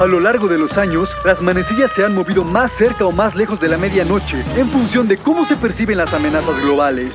A 0.00 0.06
lo 0.06 0.18
largo 0.18 0.48
de 0.48 0.58
los 0.58 0.76
años, 0.76 1.08
las 1.24 1.40
manecillas 1.40 1.92
se 1.92 2.04
han 2.04 2.16
movido 2.16 2.44
más 2.44 2.72
cerca 2.72 3.04
o 3.04 3.12
más 3.12 3.36
lejos 3.36 3.60
de 3.60 3.68
la 3.68 3.78
medianoche 3.78 4.42
en 4.56 4.68
función 4.68 5.06
de 5.06 5.18
cómo 5.18 5.46
se 5.46 5.54
perciben 5.54 5.98
las 5.98 6.12
amenazas 6.12 6.60
globales. 6.60 7.12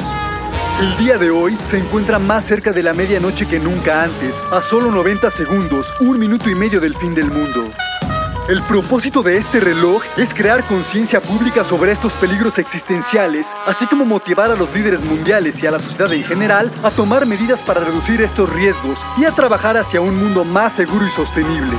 El 0.80 0.96
día 0.96 1.18
de 1.18 1.30
hoy 1.30 1.58
se 1.70 1.80
encuentra 1.80 2.20
más 2.20 2.46
cerca 2.46 2.72
de 2.72 2.84
la 2.84 2.94
medianoche 2.94 3.46
que 3.46 3.60
nunca 3.60 4.04
antes, 4.04 4.34
a 4.54 4.62
solo 4.62 4.92
90 4.92 5.30
segundos, 5.32 5.86
un 6.00 6.18
minuto 6.18 6.50
y 6.50 6.56
medio 6.56 6.80
del 6.80 6.96
fin 6.96 7.14
del 7.14 7.30
mundo. 7.30 7.70
El 8.50 8.64
propósito 8.64 9.22
de 9.22 9.38
este 9.38 9.60
reloj 9.60 10.02
es 10.18 10.28
crear 10.34 10.64
conciencia 10.64 11.22
pública 11.22 11.64
sobre 11.64 11.92
estos 11.92 12.12
peligros 12.14 12.58
existenciales, 12.58 13.46
así 13.68 13.86
como 13.86 14.06
motivar 14.06 14.50
a 14.50 14.56
los 14.56 14.74
líderes 14.74 15.06
mundiales 15.06 15.62
y 15.62 15.68
a 15.68 15.72
la 15.72 15.80
sociedad 15.80 16.12
en 16.12 16.24
general 16.24 16.72
a 16.82 16.90
tomar 16.90 17.28
medidas 17.28 17.60
para 17.60 17.82
reducir 17.82 18.20
estos 18.22 18.52
riesgos 18.52 18.98
y 19.18 19.26
a 19.26 19.32
trabajar 19.32 19.78
hacia 19.78 20.02
un 20.02 20.16
mundo 20.16 20.44
más 20.46 20.74
seguro 20.74 21.06
y 21.06 21.12
sostenible. 21.12 21.78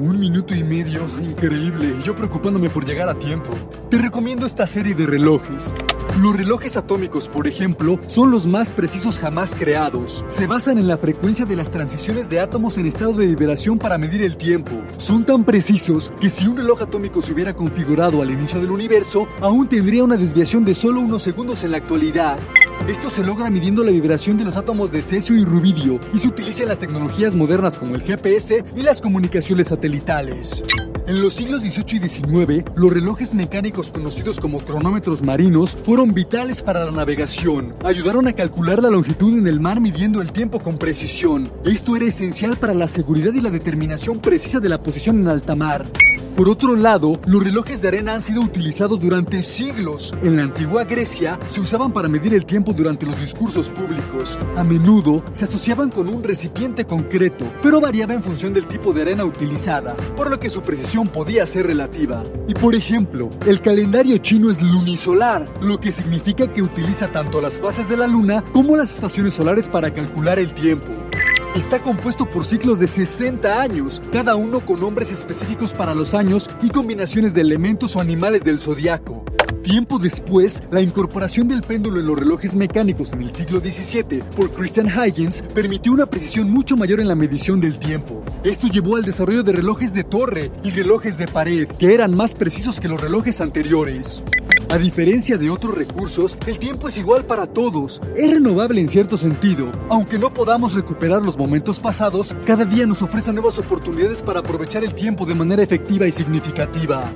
Un 0.00 0.18
minuto 0.18 0.52
y 0.52 0.64
medio, 0.64 1.06
increíble, 1.22 1.94
yo 2.04 2.16
preocupándome 2.16 2.68
por 2.68 2.84
llegar 2.84 3.08
a 3.08 3.16
tiempo. 3.16 3.50
Te 3.90 3.98
recomiendo 3.98 4.44
esta 4.44 4.66
serie 4.66 4.94
de 4.94 5.06
relojes. 5.06 5.72
Los 6.16 6.36
relojes 6.36 6.76
atómicos, 6.76 7.28
por 7.28 7.46
ejemplo, 7.46 8.00
son 8.06 8.32
los 8.32 8.44
más 8.44 8.72
precisos 8.72 9.20
jamás 9.20 9.54
creados. 9.54 10.24
Se 10.28 10.48
basan 10.48 10.78
en 10.78 10.88
la 10.88 10.96
frecuencia 10.96 11.44
de 11.44 11.54
las 11.54 11.70
transiciones 11.70 12.28
de 12.28 12.40
átomos 12.40 12.76
en 12.76 12.86
estado 12.86 13.12
de 13.12 13.26
liberación 13.26 13.78
para 13.78 13.98
medir 13.98 14.22
el 14.22 14.36
tiempo. 14.36 14.72
Son 14.96 15.24
tan 15.24 15.44
precisos 15.44 16.12
que 16.20 16.28
si 16.28 16.48
un 16.48 16.56
reloj 16.56 16.82
atómico 16.82 17.22
se 17.22 17.32
hubiera 17.32 17.54
configurado 17.54 18.20
al 18.20 18.32
inicio 18.32 18.60
del 18.60 18.72
universo, 18.72 19.28
aún 19.40 19.68
tendría 19.68 20.02
una 20.02 20.16
desviación 20.16 20.64
de 20.64 20.74
solo 20.74 21.00
unos 21.00 21.22
segundos 21.22 21.62
en 21.62 21.70
la 21.70 21.76
actualidad. 21.76 22.40
Esto 22.86 23.10
se 23.10 23.22
logra 23.22 23.50
midiendo 23.50 23.82
la 23.82 23.90
vibración 23.90 24.38
de 24.38 24.44
los 24.44 24.56
átomos 24.56 24.92
de 24.92 25.02
cesio 25.02 25.36
y 25.36 25.44
rubidio 25.44 25.98
y 26.12 26.18
se 26.18 26.28
utiliza 26.28 26.62
en 26.62 26.68
las 26.68 26.78
tecnologías 26.78 27.34
modernas 27.34 27.76
como 27.76 27.94
el 27.94 28.02
GPS 28.02 28.64
y 28.76 28.82
las 28.82 29.00
comunicaciones 29.00 29.68
satelitales. 29.68 30.62
En 31.08 31.22
los 31.22 31.32
siglos 31.32 31.62
XVIII 31.62 32.04
y 32.04 32.08
XIX, 32.10 32.64
los 32.76 32.92
relojes 32.92 33.34
mecánicos 33.34 33.90
conocidos 33.90 34.38
como 34.38 34.58
cronómetros 34.58 35.24
marinos 35.24 35.74
fueron 35.82 36.12
vitales 36.12 36.60
para 36.60 36.84
la 36.84 36.90
navegación. 36.90 37.74
Ayudaron 37.82 38.28
a 38.28 38.34
calcular 38.34 38.82
la 38.82 38.90
longitud 38.90 39.38
en 39.38 39.46
el 39.46 39.58
mar 39.58 39.80
midiendo 39.80 40.20
el 40.20 40.32
tiempo 40.32 40.58
con 40.58 40.76
precisión. 40.76 41.50
Esto 41.64 41.96
era 41.96 42.04
esencial 42.04 42.58
para 42.58 42.74
la 42.74 42.88
seguridad 42.88 43.32
y 43.32 43.40
la 43.40 43.50
determinación 43.50 44.20
precisa 44.20 44.60
de 44.60 44.68
la 44.68 44.82
posición 44.82 45.20
en 45.20 45.28
alta 45.28 45.56
mar. 45.56 45.86
Por 46.36 46.48
otro 46.48 46.76
lado, 46.76 47.18
los 47.26 47.42
relojes 47.42 47.82
de 47.82 47.88
arena 47.88 48.14
han 48.14 48.22
sido 48.22 48.42
utilizados 48.42 49.00
durante 49.00 49.42
siglos. 49.42 50.14
En 50.22 50.36
la 50.36 50.44
antigua 50.44 50.84
Grecia 50.84 51.36
se 51.48 51.60
usaban 51.60 51.92
para 51.92 52.06
medir 52.06 52.32
el 52.32 52.46
tiempo 52.46 52.72
durante 52.72 53.06
los 53.06 53.18
discursos 53.18 53.70
públicos. 53.70 54.38
A 54.56 54.62
menudo 54.62 55.24
se 55.32 55.46
asociaban 55.46 55.90
con 55.90 56.06
un 56.06 56.22
recipiente 56.22 56.84
concreto, 56.84 57.52
pero 57.60 57.80
variaba 57.80 58.14
en 58.14 58.22
función 58.22 58.52
del 58.52 58.68
tipo 58.68 58.92
de 58.92 59.02
arena 59.02 59.24
utilizada, 59.24 59.96
por 60.14 60.30
lo 60.30 60.38
que 60.38 60.48
su 60.48 60.62
precisión 60.62 60.97
podía 61.04 61.46
ser 61.46 61.66
relativa. 61.66 62.24
Y 62.46 62.54
por 62.54 62.74
ejemplo, 62.74 63.30
el 63.46 63.60
calendario 63.60 64.18
chino 64.18 64.50
es 64.50 64.62
lunisolar, 64.62 65.48
lo 65.60 65.80
que 65.80 65.92
significa 65.92 66.52
que 66.52 66.62
utiliza 66.62 67.08
tanto 67.08 67.40
las 67.40 67.60
fases 67.60 67.88
de 67.88 67.96
la 67.96 68.06
luna 68.06 68.44
como 68.52 68.76
las 68.76 68.92
estaciones 68.92 69.34
solares 69.34 69.68
para 69.68 69.92
calcular 69.92 70.38
el 70.38 70.52
tiempo. 70.54 70.92
Está 71.54 71.80
compuesto 71.82 72.28
por 72.30 72.44
ciclos 72.44 72.78
de 72.78 72.86
60 72.86 73.60
años, 73.60 74.02
cada 74.12 74.36
uno 74.36 74.64
con 74.64 74.80
nombres 74.80 75.10
específicos 75.10 75.72
para 75.72 75.94
los 75.94 76.14
años 76.14 76.48
y 76.62 76.68
combinaciones 76.68 77.34
de 77.34 77.40
elementos 77.40 77.96
o 77.96 78.00
animales 78.00 78.44
del 78.44 78.60
zodiaco. 78.60 79.24
Tiempo 79.68 79.98
después, 79.98 80.62
la 80.70 80.80
incorporación 80.80 81.46
del 81.46 81.60
péndulo 81.60 82.00
en 82.00 82.06
los 82.06 82.18
relojes 82.18 82.56
mecánicos 82.56 83.12
en 83.12 83.20
el 83.20 83.34
siglo 83.34 83.60
XVII 83.60 84.20
por 84.34 84.50
Christian 84.54 84.86
Huygens 84.86 85.44
permitió 85.54 85.92
una 85.92 86.06
precisión 86.06 86.50
mucho 86.50 86.74
mayor 86.74 87.00
en 87.00 87.08
la 87.08 87.14
medición 87.14 87.60
del 87.60 87.78
tiempo. 87.78 88.24
Esto 88.44 88.68
llevó 88.68 88.96
al 88.96 89.04
desarrollo 89.04 89.42
de 89.42 89.52
relojes 89.52 89.92
de 89.92 90.04
torre 90.04 90.50
y 90.64 90.70
relojes 90.70 91.18
de 91.18 91.28
pared, 91.28 91.68
que 91.68 91.92
eran 91.92 92.16
más 92.16 92.34
precisos 92.34 92.80
que 92.80 92.88
los 92.88 92.98
relojes 92.98 93.42
anteriores. 93.42 94.22
A 94.70 94.78
diferencia 94.78 95.36
de 95.36 95.50
otros 95.50 95.76
recursos, 95.76 96.38
el 96.46 96.58
tiempo 96.58 96.88
es 96.88 96.96
igual 96.96 97.26
para 97.26 97.46
todos. 97.46 98.00
Es 98.16 98.30
renovable 98.30 98.80
en 98.80 98.88
cierto 98.88 99.18
sentido. 99.18 99.70
Aunque 99.90 100.18
no 100.18 100.32
podamos 100.32 100.72
recuperar 100.72 101.22
los 101.22 101.36
momentos 101.36 101.78
pasados, 101.78 102.34
cada 102.46 102.64
día 102.64 102.86
nos 102.86 103.02
ofrece 103.02 103.34
nuevas 103.34 103.58
oportunidades 103.58 104.22
para 104.22 104.40
aprovechar 104.40 104.82
el 104.82 104.94
tiempo 104.94 105.26
de 105.26 105.34
manera 105.34 105.62
efectiva 105.62 106.06
y 106.06 106.12
significativa 106.12 107.12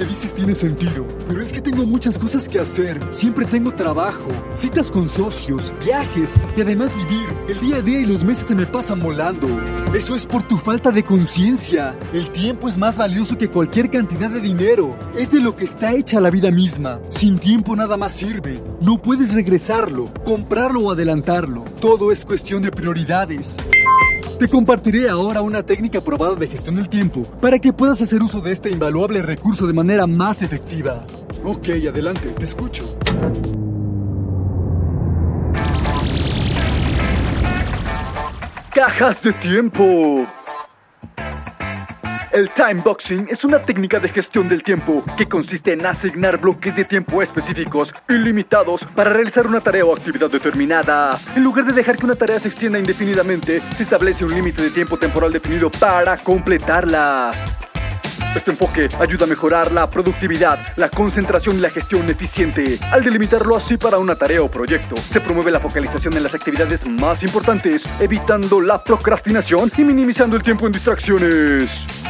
que 0.00 0.06
dices 0.06 0.32
tiene 0.32 0.54
sentido, 0.54 1.06
pero 1.28 1.42
es 1.42 1.52
que 1.52 1.60
tengo 1.60 1.84
muchas 1.84 2.18
cosas 2.18 2.48
que 2.48 2.58
hacer. 2.58 2.98
Siempre 3.10 3.44
tengo 3.44 3.70
trabajo, 3.74 4.30
citas 4.54 4.90
con 4.90 5.10
socios, 5.10 5.74
viajes 5.84 6.36
y 6.56 6.62
además 6.62 6.96
vivir. 6.96 7.28
El 7.50 7.60
día 7.60 7.76
a 7.76 7.82
día 7.82 8.00
y 8.00 8.06
los 8.06 8.24
meses 8.24 8.46
se 8.46 8.54
me 8.54 8.64
pasan 8.64 9.00
volando. 9.00 9.46
Eso 9.92 10.14
es 10.14 10.24
por 10.24 10.42
tu 10.42 10.56
falta 10.56 10.90
de 10.90 11.04
conciencia. 11.04 11.98
El 12.14 12.30
tiempo 12.30 12.66
es 12.66 12.78
más 12.78 12.96
valioso 12.96 13.36
que 13.36 13.50
cualquier 13.50 13.90
cantidad 13.90 14.30
de 14.30 14.40
dinero. 14.40 14.96
Es 15.18 15.32
de 15.32 15.40
lo 15.40 15.54
que 15.54 15.66
está 15.66 15.92
hecha 15.92 16.18
la 16.18 16.30
vida 16.30 16.50
misma. 16.50 16.98
Sin 17.10 17.38
tiempo 17.38 17.76
nada 17.76 17.98
más 17.98 18.14
sirve. 18.14 18.58
No 18.80 19.02
puedes 19.02 19.34
regresarlo, 19.34 20.10
comprarlo 20.24 20.80
o 20.80 20.92
adelantarlo. 20.92 21.62
Todo 21.78 22.10
es 22.10 22.24
cuestión 22.24 22.62
de 22.62 22.70
prioridades. 22.70 23.58
Te 24.38 24.48
compartiré 24.48 25.08
ahora 25.08 25.42
una 25.42 25.62
técnica 25.62 26.00
probada 26.00 26.34
de 26.34 26.46
gestión 26.46 26.76
del 26.76 26.88
tiempo 26.88 27.22
para 27.40 27.58
que 27.58 27.72
puedas 27.72 28.00
hacer 28.00 28.22
uso 28.22 28.40
de 28.40 28.52
este 28.52 28.70
invaluable 28.70 29.22
recurso 29.22 29.66
de 29.66 29.72
manera 29.72 30.06
más 30.06 30.42
efectiva. 30.42 31.04
Ok, 31.44 31.68
adelante, 31.88 32.28
te 32.30 32.44
escucho. 32.44 32.82
Cajas 38.72 39.22
de 39.22 39.32
tiempo. 39.32 40.26
El 42.32 42.48
time 42.50 42.80
boxing 42.80 43.26
es 43.28 43.42
una 43.42 43.58
técnica 43.58 43.98
de 43.98 44.08
gestión 44.08 44.48
del 44.48 44.62
tiempo 44.62 45.02
que 45.18 45.26
consiste 45.26 45.72
en 45.72 45.84
asignar 45.84 46.38
bloques 46.38 46.76
de 46.76 46.84
tiempo 46.84 47.22
específicos 47.22 47.92
y 48.08 48.12
limitados 48.12 48.82
para 48.94 49.12
realizar 49.12 49.48
una 49.48 49.60
tarea 49.60 49.84
o 49.84 49.92
actividad 49.92 50.30
determinada. 50.30 51.18
En 51.34 51.42
lugar 51.42 51.64
de 51.66 51.74
dejar 51.74 51.96
que 51.96 52.06
una 52.06 52.14
tarea 52.14 52.38
se 52.38 52.46
extienda 52.46 52.78
indefinidamente, 52.78 53.58
se 53.58 53.82
establece 53.82 54.24
un 54.24 54.32
límite 54.32 54.62
de 54.62 54.70
tiempo 54.70 54.96
temporal 54.96 55.32
definido 55.32 55.72
para 55.72 56.16
completarla. 56.18 57.32
Este 58.36 58.52
enfoque 58.52 58.88
ayuda 59.00 59.24
a 59.24 59.28
mejorar 59.28 59.72
la 59.72 59.90
productividad, 59.90 60.60
la 60.76 60.88
concentración 60.88 61.56
y 61.56 61.60
la 61.62 61.70
gestión 61.70 62.08
eficiente. 62.08 62.78
Al 62.92 63.02
delimitarlo 63.02 63.56
así 63.56 63.76
para 63.76 63.98
una 63.98 64.14
tarea 64.14 64.40
o 64.40 64.48
proyecto, 64.48 64.96
se 64.96 65.20
promueve 65.20 65.50
la 65.50 65.58
focalización 65.58 66.16
en 66.16 66.22
las 66.22 66.34
actividades 66.34 66.86
más 66.86 67.20
importantes, 67.24 67.82
evitando 67.98 68.60
la 68.60 68.84
procrastinación 68.84 69.72
y 69.76 69.82
minimizando 69.82 70.36
el 70.36 70.44
tiempo 70.44 70.66
en 70.66 70.72
distracciones. 70.72 72.09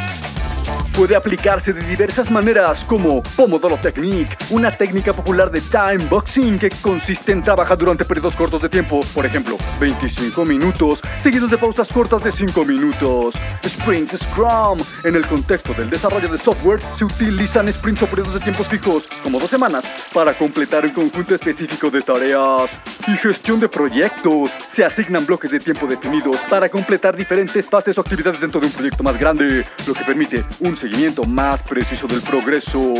Puede 0.96 1.16
aplicarse 1.16 1.72
de 1.72 1.86
diversas 1.86 2.30
maneras 2.30 2.78
como 2.86 3.22
Pomodoro 3.22 3.78
Technique, 3.78 4.36
una 4.50 4.70
técnica 4.70 5.12
popular 5.12 5.50
de 5.50 5.60
time 5.60 6.04
boxing 6.10 6.58
que 6.58 6.68
consiste 6.82 7.32
en 7.32 7.42
trabajar 7.42 7.78
durante 7.78 8.04
periodos 8.04 8.34
cortos 8.34 8.62
de 8.62 8.68
tiempo, 8.68 9.00
por 9.14 9.24
ejemplo, 9.24 9.56
25 9.80 10.44
minutos, 10.44 11.00
seguidos 11.22 11.50
de 11.50 11.58
pausas 11.58 11.88
cortas 11.88 12.24
de 12.24 12.32
5 12.32 12.64
minutos. 12.64 13.34
Sprint 13.62 14.14
Scrum. 14.22 14.78
En 15.04 15.16
el 15.16 15.26
contexto 15.26 15.72
del 15.74 15.88
desarrollo 15.88 16.28
de 16.28 16.38
software, 16.38 16.80
se 16.98 17.04
utilizan 17.04 17.72
sprints 17.72 18.02
o 18.02 18.06
periodos 18.06 18.34
de 18.34 18.40
tiempos 18.40 18.68
fijos, 18.68 19.08
como 19.22 19.38
dos 19.38 19.48
semanas, 19.48 19.84
para 20.12 20.36
completar 20.36 20.84
un 20.84 20.92
conjunto 20.92 21.34
específico 21.34 21.90
de 21.90 22.00
tareas. 22.00 22.70
Y 23.10 23.16
gestión 23.16 23.58
de 23.58 23.68
proyectos. 23.68 24.52
Se 24.74 24.84
asignan 24.84 25.26
bloques 25.26 25.50
de 25.50 25.58
tiempo 25.58 25.88
definidos 25.88 26.36
para 26.48 26.68
completar 26.68 27.16
diferentes 27.16 27.66
fases 27.66 27.98
o 27.98 28.02
actividades 28.02 28.40
dentro 28.40 28.60
de 28.60 28.68
un 28.68 28.72
proyecto 28.72 29.02
más 29.02 29.18
grande, 29.18 29.66
lo 29.84 29.94
que 29.94 30.04
permite 30.04 30.44
un 30.60 30.78
seguimiento 30.78 31.24
más 31.24 31.60
preciso 31.62 32.06
del 32.06 32.20
progreso. 32.20 32.94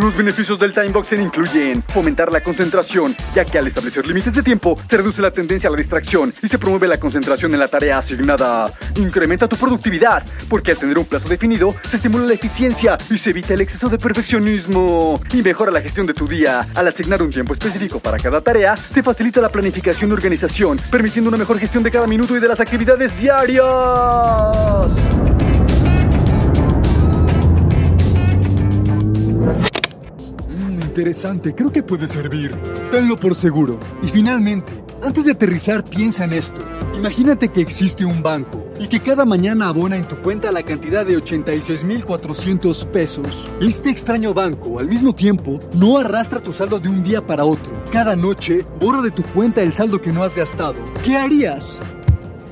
Los 0.00 0.16
beneficios 0.16 0.58
del 0.58 0.72
timeboxing 0.72 1.20
incluyen 1.20 1.82
fomentar 1.82 2.32
la 2.32 2.40
concentración, 2.40 3.14
ya 3.34 3.44
que 3.44 3.58
al 3.58 3.66
establecer 3.66 4.06
límites 4.06 4.32
de 4.32 4.42
tiempo 4.42 4.74
se 4.88 4.96
reduce 4.96 5.20
la 5.20 5.30
tendencia 5.30 5.68
a 5.68 5.72
la 5.72 5.76
distracción 5.76 6.32
y 6.42 6.48
se 6.48 6.58
promueve 6.58 6.88
la 6.88 6.98
concentración 6.98 7.52
en 7.52 7.60
la 7.60 7.68
tarea 7.68 7.98
asignada. 7.98 8.70
Incrementa 8.96 9.46
tu 9.46 9.56
productividad, 9.58 10.24
porque 10.48 10.70
al 10.70 10.78
tener 10.78 10.96
un 10.96 11.04
plazo 11.04 11.28
definido 11.28 11.74
se 11.86 11.96
estimula 11.96 12.24
la 12.24 12.32
eficiencia 12.32 12.96
y 13.10 13.18
se 13.18 13.28
evita 13.28 13.52
el 13.52 13.60
exceso 13.60 13.88
de 13.88 13.98
perfeccionismo. 13.98 15.20
Y 15.34 15.42
mejora 15.42 15.70
la 15.70 15.82
gestión 15.82 16.06
de 16.06 16.14
tu 16.14 16.26
día. 16.26 16.66
Al 16.74 16.88
asignar 16.88 17.20
un 17.20 17.28
tiempo 17.28 17.52
específico 17.52 18.00
para 18.00 18.16
cada 18.16 18.40
tarea, 18.40 18.76
se 18.78 19.02
facilita 19.02 19.42
la 19.42 19.50
planificación 19.50 20.08
y 20.08 20.12
organización, 20.14 20.78
permitiendo 20.90 21.28
una 21.28 21.36
mejor 21.36 21.58
gestión 21.58 21.82
de 21.82 21.90
cada 21.90 22.06
minuto 22.06 22.34
y 22.34 22.40
de 22.40 22.48
las 22.48 22.58
actividades 22.58 23.14
diarias. 23.18 23.66
Interesante, 30.90 31.54
creo 31.54 31.70
que 31.70 31.84
puede 31.84 32.08
servir. 32.08 32.52
Tenlo 32.90 33.16
por 33.16 33.36
seguro. 33.36 33.78
Y 34.02 34.08
finalmente, 34.08 34.72
antes 35.02 35.24
de 35.24 35.32
aterrizar, 35.32 35.84
piensa 35.84 36.24
en 36.24 36.32
esto. 36.32 36.60
Imagínate 36.96 37.48
que 37.48 37.60
existe 37.60 38.04
un 38.04 38.22
banco 38.22 38.66
y 38.80 38.88
que 38.88 39.00
cada 39.00 39.24
mañana 39.24 39.68
abona 39.68 39.96
en 39.96 40.04
tu 40.04 40.16
cuenta 40.16 40.50
la 40.50 40.64
cantidad 40.64 41.06
de 41.06 41.16
86.400 41.16 42.86
pesos. 42.86 43.48
Este 43.60 43.88
extraño 43.88 44.34
banco, 44.34 44.80
al 44.80 44.88
mismo 44.88 45.14
tiempo, 45.14 45.60
no 45.74 45.98
arrastra 45.98 46.42
tu 46.42 46.52
saldo 46.52 46.80
de 46.80 46.88
un 46.88 47.04
día 47.04 47.24
para 47.24 47.44
otro. 47.44 47.84
Cada 47.92 48.16
noche, 48.16 48.66
borra 48.80 49.00
de 49.00 49.12
tu 49.12 49.22
cuenta 49.22 49.62
el 49.62 49.72
saldo 49.72 50.00
que 50.00 50.12
no 50.12 50.24
has 50.24 50.34
gastado. 50.34 50.74
¿Qué 51.04 51.16
harías? 51.16 51.80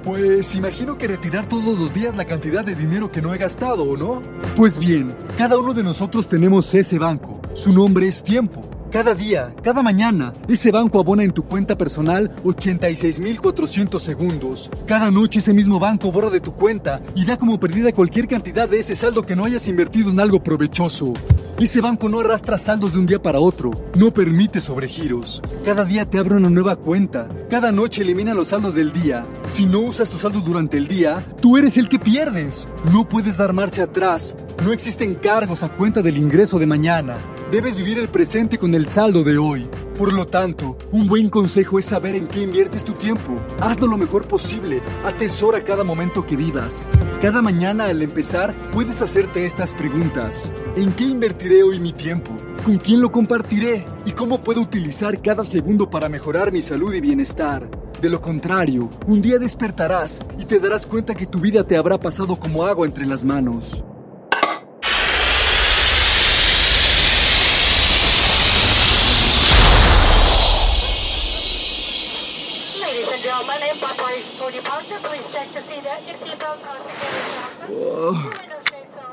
Pues 0.04 0.54
imagino 0.54 0.96
que 0.96 1.08
retirar 1.08 1.48
todos 1.48 1.76
los 1.76 1.92
días 1.92 2.16
la 2.16 2.24
cantidad 2.24 2.64
de 2.64 2.76
dinero 2.76 3.10
que 3.10 3.20
no 3.20 3.34
he 3.34 3.38
gastado, 3.38 3.82
¿o 3.82 3.96
no? 3.96 4.22
Pues 4.54 4.78
bien, 4.78 5.14
cada 5.36 5.58
uno 5.58 5.74
de 5.74 5.82
nosotros 5.82 6.28
tenemos 6.28 6.72
ese 6.72 7.00
banco. 7.00 7.38
Su 7.58 7.72
nombre 7.72 8.06
es 8.06 8.22
tiempo. 8.22 8.62
Cada 8.92 9.16
día, 9.16 9.52
cada 9.64 9.82
mañana, 9.82 10.32
ese 10.46 10.70
banco 10.70 11.00
abona 11.00 11.24
en 11.24 11.32
tu 11.32 11.42
cuenta 11.42 11.76
personal 11.76 12.30
86.400 12.44 13.98
segundos. 13.98 14.70
Cada 14.86 15.10
noche 15.10 15.40
ese 15.40 15.52
mismo 15.52 15.80
banco 15.80 16.12
borra 16.12 16.30
de 16.30 16.38
tu 16.38 16.54
cuenta 16.54 17.00
y 17.16 17.24
da 17.24 17.36
como 17.36 17.58
perdida 17.58 17.90
cualquier 17.90 18.28
cantidad 18.28 18.68
de 18.68 18.78
ese 18.78 18.94
saldo 18.94 19.24
que 19.24 19.34
no 19.34 19.44
hayas 19.44 19.66
invertido 19.66 20.10
en 20.10 20.20
algo 20.20 20.40
provechoso. 20.40 21.14
Ese 21.60 21.80
banco 21.80 22.08
no 22.08 22.20
arrastra 22.20 22.56
saldos 22.56 22.92
de 22.92 23.00
un 23.00 23.06
día 23.06 23.20
para 23.20 23.40
otro, 23.40 23.72
no 23.96 24.12
permite 24.14 24.60
sobregiros. 24.60 25.42
Cada 25.64 25.84
día 25.84 26.04
te 26.08 26.16
abre 26.16 26.36
una 26.36 26.48
nueva 26.48 26.76
cuenta, 26.76 27.28
cada 27.50 27.72
noche 27.72 28.02
elimina 28.02 28.32
los 28.32 28.48
saldos 28.48 28.76
del 28.76 28.92
día. 28.92 29.26
Si 29.48 29.66
no 29.66 29.80
usas 29.80 30.08
tu 30.08 30.18
saldo 30.18 30.40
durante 30.40 30.76
el 30.76 30.86
día, 30.86 31.26
tú 31.42 31.56
eres 31.56 31.76
el 31.76 31.88
que 31.88 31.98
pierdes. 31.98 32.68
No 32.92 33.08
puedes 33.08 33.36
dar 33.36 33.52
marcha 33.52 33.82
atrás. 33.82 34.36
No 34.62 34.72
existen 34.72 35.16
cargos 35.16 35.64
a 35.64 35.68
cuenta 35.68 36.00
del 36.00 36.16
ingreso 36.16 36.60
de 36.60 36.66
mañana. 36.66 37.18
Debes 37.50 37.74
vivir 37.74 37.98
el 37.98 38.08
presente 38.08 38.56
con 38.56 38.72
el 38.74 38.88
saldo 38.88 39.24
de 39.24 39.38
hoy. 39.38 39.68
Por 39.98 40.12
lo 40.12 40.28
tanto, 40.28 40.78
un 40.92 41.08
buen 41.08 41.28
consejo 41.28 41.76
es 41.76 41.86
saber 41.86 42.14
en 42.14 42.28
qué 42.28 42.42
inviertes 42.42 42.84
tu 42.84 42.92
tiempo. 42.92 43.40
Hazlo 43.58 43.88
lo 43.88 43.98
mejor 43.98 44.28
posible. 44.28 44.80
Atesora 45.04 45.64
cada 45.64 45.82
momento 45.82 46.24
que 46.24 46.36
vivas. 46.36 46.86
Cada 47.20 47.42
mañana 47.42 47.86
al 47.86 48.00
empezar 48.00 48.54
puedes 48.70 49.02
hacerte 49.02 49.44
estas 49.44 49.74
preguntas. 49.74 50.52
¿En 50.76 50.92
qué 50.92 51.02
invertiré 51.02 51.64
hoy 51.64 51.80
mi 51.80 51.92
tiempo? 51.92 52.30
¿Con 52.64 52.76
quién 52.76 53.00
lo 53.00 53.10
compartiré? 53.10 53.86
¿Y 54.06 54.12
cómo 54.12 54.40
puedo 54.44 54.60
utilizar 54.60 55.20
cada 55.20 55.44
segundo 55.44 55.90
para 55.90 56.08
mejorar 56.08 56.52
mi 56.52 56.62
salud 56.62 56.94
y 56.94 57.00
bienestar? 57.00 57.68
De 58.00 58.08
lo 58.08 58.20
contrario, 58.20 58.90
un 59.08 59.20
día 59.20 59.40
despertarás 59.40 60.20
y 60.38 60.44
te 60.44 60.60
darás 60.60 60.86
cuenta 60.86 61.16
que 61.16 61.26
tu 61.26 61.40
vida 61.40 61.64
te 61.64 61.76
habrá 61.76 61.98
pasado 61.98 62.36
como 62.36 62.64
agua 62.64 62.86
entre 62.86 63.04
las 63.04 63.24
manos. 63.24 63.84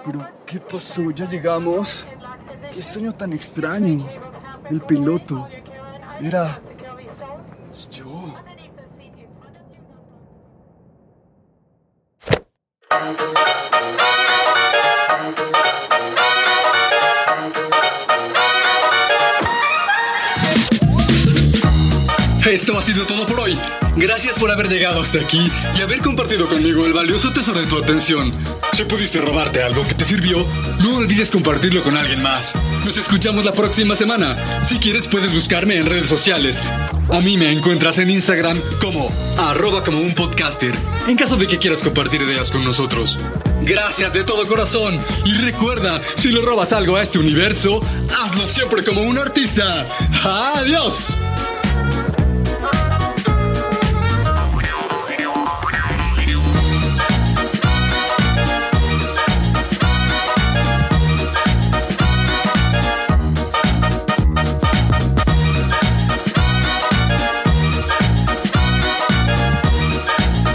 Pero. 0.05 0.27
¿qué 0.45 0.59
pasó? 0.59 1.09
¿Ya 1.11 1.27
llegamos? 1.27 2.07
¿Qué 2.73 2.81
sueño 2.81 3.11
tan 3.13 3.33
extraño? 3.33 4.07
El 4.69 4.81
piloto. 4.81 5.47
Era... 6.21 6.61
yo. 7.91 8.35
Esto 22.45 22.77
ha 22.77 22.81
sido 22.83 23.05
todo 23.05 23.25
por 23.25 23.39
hoy. 23.39 23.57
Gracias 23.97 24.37
por 24.37 24.51
haber 24.51 24.69
llegado 24.69 25.01
hasta 25.01 25.19
aquí 25.19 25.51
y 25.77 25.81
haber 25.81 25.99
compartido 25.99 26.47
conmigo 26.47 26.85
el 26.85 26.93
valioso 26.93 27.33
tesoro 27.33 27.59
de 27.59 27.65
tu 27.65 27.77
atención. 27.77 28.31
Si 28.75 28.83
pudiste 28.83 29.21
robarte 29.21 29.63
algo 29.63 29.87
que 29.87 29.93
te 29.93 30.03
sirvió, 30.03 30.45
no 30.79 30.97
olvides 30.97 31.31
compartirlo 31.31 31.81
con 31.81 31.95
alguien 31.95 32.21
más. 32.21 32.53
Nos 32.83 32.97
escuchamos 32.97 33.45
la 33.45 33.53
próxima 33.53 33.95
semana. 33.95 34.35
Si 34.65 34.79
quieres 34.79 35.07
puedes 35.07 35.33
buscarme 35.33 35.77
en 35.77 35.85
redes 35.85 36.09
sociales. 36.09 36.61
A 37.09 37.21
mí 37.21 37.37
me 37.37 37.53
encuentras 37.53 37.99
en 37.99 38.09
Instagram 38.09 38.59
como 38.81 39.09
arroba 39.37 39.81
como 39.81 39.99
un 39.99 40.13
podcaster, 40.13 40.75
en 41.07 41.15
caso 41.15 41.37
de 41.37 41.47
que 41.47 41.57
quieras 41.57 41.83
compartir 41.83 42.21
ideas 42.21 42.49
con 42.49 42.65
nosotros. 42.65 43.17
Gracias 43.61 44.11
de 44.11 44.25
todo 44.25 44.45
corazón 44.45 44.99
y 45.23 45.37
recuerda, 45.37 46.01
si 46.17 46.33
le 46.33 46.41
robas 46.41 46.73
algo 46.73 46.97
a 46.97 47.01
este 47.01 47.17
universo, 47.17 47.79
hazlo 48.21 48.45
siempre 48.45 48.83
como 48.83 49.03
un 49.03 49.17
artista. 49.17 49.87
Adiós. 50.21 51.15